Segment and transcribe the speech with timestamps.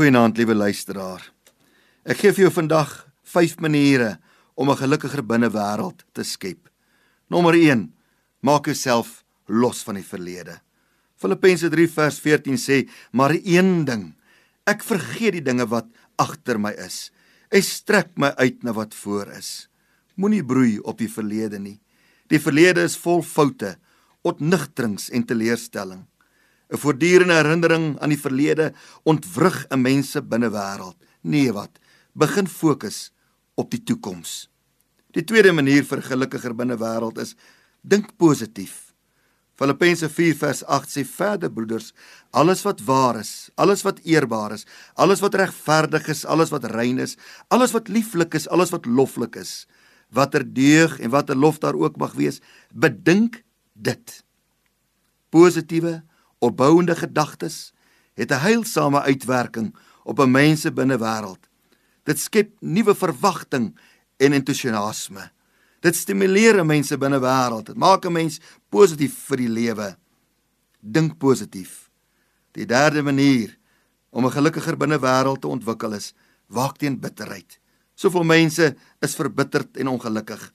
[0.00, 1.20] Goeienaand, liewe luisteraar.
[2.08, 2.88] Ek gee vir jou vandag
[3.34, 4.14] 5 maniere
[4.56, 6.70] om 'n gelukkiger binnewêreld te skep.
[7.28, 7.92] Nommer 1:
[8.40, 10.62] Maak jouself los van die verlede.
[11.16, 14.14] Filippense 3 vers 14 sê: "Maar een ding,
[14.64, 15.86] ek vergeet die dinge wat
[16.16, 17.12] agter my is.
[17.50, 19.68] Ek strek my uit na wat voor is.
[20.14, 21.80] Moenie broei op die verlede nie.
[22.28, 23.76] Die verlede is vol foute,
[24.22, 26.06] ontnigterings en teleurstelling.
[26.70, 30.96] 'n Voortdurende herinnering aan die verlede ontwrig 'n mens se binnewêreld.
[31.22, 31.78] Nee wat,
[32.12, 33.12] begin fokus
[33.54, 34.50] op die toekoms.
[35.10, 37.34] Die tweede manier vir gelukkiger binnewêreld is
[37.82, 38.90] dink positief.
[39.60, 41.92] Filippense 4 vers 8 sê verder broeders,
[42.32, 44.64] alles wat waar is, alles wat eerbaar is,
[44.94, 49.36] alles wat regverdig is, alles wat rein is, alles wat lieflik is, alles wat loflik
[49.36, 49.66] is,
[50.08, 52.40] watter deug en watter lof daar ook mag wees,
[52.72, 53.42] bedink
[53.74, 54.24] dit.
[55.28, 56.00] Positiewe,
[56.40, 57.72] opbouende gedagtes
[58.14, 61.48] het 'n heilsame uitwerking op 'n mens se binnewêreld.
[62.02, 63.78] Dit skep nuwe verwagting
[64.16, 65.30] en entoesiasme.
[65.80, 67.66] Dit stimuleer 'n mens se binnewêreld.
[67.66, 69.96] Dit maak 'n mens positief vir die lewe.
[70.80, 71.90] Dink positief.
[72.52, 73.58] Die derde manier
[74.10, 76.14] om 'n gelukkiger binnewêreld te ontwikkel is
[76.46, 77.60] waak teen bitterheid.
[77.94, 80.52] Soveel mense is verbitterd en ongelukkig.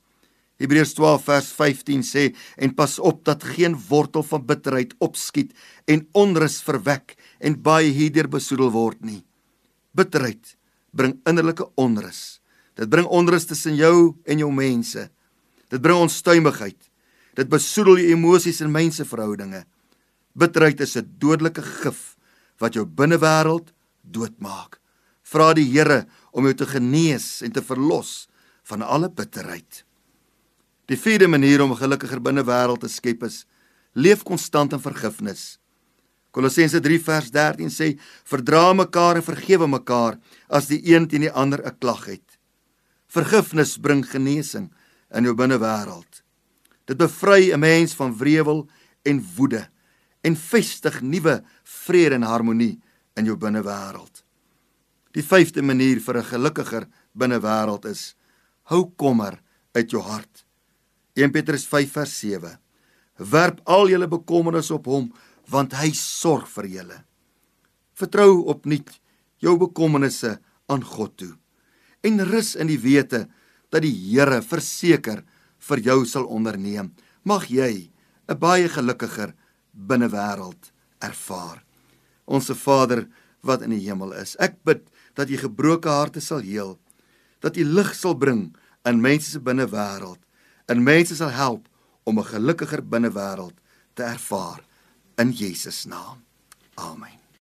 [0.62, 5.52] Hebreërs 12 vers 15 sê en pas op dat geen wortel van bitterheid opskiet
[5.92, 9.24] en onrus verwek en baie hierdeur besoedel word nie.
[9.96, 10.56] Bitterheid
[10.96, 12.40] bring innerlike onrus.
[12.76, 15.10] Dit bring onrus tussen jou en jou mense.
[15.72, 16.80] Dit bring onstuimigheid.
[17.36, 19.66] Dit besoedel jou emosies en menseverhoudinge.
[20.36, 22.16] Bitterheid is 'n dodelike gif
[22.60, 24.80] wat jou binnewêreld doodmaak.
[25.24, 28.28] Vra die Here om jou te genees en te verlos
[28.64, 29.85] van alle bitterheid.
[30.86, 33.46] Die vierde manier om 'n gelukkiger binnewêreld te skep is
[33.94, 35.58] leef konstant in vergifnis.
[36.32, 41.32] Kolossense 3 vers 13 sê: "Verdra mekaar en vergewe mekaar as die een teen die
[41.32, 42.38] ander 'n klag het."
[43.08, 44.72] Vergifnis bring genesing
[45.12, 46.24] in jou binnewêreld.
[46.86, 48.68] Dit bevry 'n mens van wrevel
[49.04, 49.70] en woede
[50.22, 52.82] en vestig nuwe vrede en harmonie
[53.16, 54.24] in jou binnewêreld.
[55.12, 58.16] Die vyfde manier vir 'n gelukkiger binnewêreld is:
[58.64, 60.45] hou kommer uit jou hart.
[61.16, 62.58] 1 Petrus 5 vers 7.
[63.32, 65.08] Werp al julle bekommernisse op hom
[65.48, 66.98] want hy sorg vir julle.
[67.96, 68.90] Vertrou opnuut
[69.40, 70.36] jou bekommernisse
[70.68, 71.34] aan God toe
[72.06, 73.26] en rus in die wete
[73.74, 75.24] dat die Here verseker
[75.70, 76.92] vir jou sal onderneem.
[77.24, 77.90] Mag jy
[78.28, 79.34] 'n baie gelukkiger
[79.74, 80.72] binnewêreld
[81.02, 81.64] ervaar.
[82.28, 83.08] Onse Vader
[83.42, 84.36] wat in die hemel is.
[84.40, 86.80] Ek bid dat jy gebroke harte sal heel,
[87.40, 88.56] dat jy lig sal bring
[88.86, 90.25] in mense se binnewêreld
[90.66, 91.68] en mense sal help
[92.04, 93.58] om 'n gelukkiger binnewêreld
[93.94, 94.62] te ervaar
[95.16, 96.24] in Jesus naam.
[96.76, 97.25] Amen.